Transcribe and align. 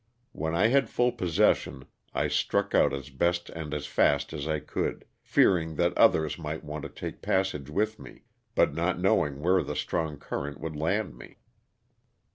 When 0.31 0.55
I 0.55 0.69
had 0.69 0.89
full 0.89 1.11
possession 1.11 1.85
I 2.11 2.27
struck 2.27 2.73
out 2.73 2.91
as 2.91 3.11
best 3.11 3.51
and 3.51 3.71
as 3.71 3.85
fast 3.85 4.33
as 4.33 4.47
I 4.47 4.59
could, 4.59 5.05
fearing 5.21 5.75
that 5.75 5.95
others 5.95 6.39
might 6.39 6.63
want 6.63 6.81
to 6.85 6.89
take 6.89 7.21
pass 7.21 7.53
age 7.53 7.69
with 7.69 7.99
me, 7.99 8.23
but 8.55 8.73
not 8.73 8.99
knowing 8.99 9.41
where 9.41 9.61
the 9.61 9.75
strong 9.75 10.17
cur 10.17 10.45
rent 10.45 10.59
would 10.59 10.75
land 10.75 11.15
me. 11.19 11.37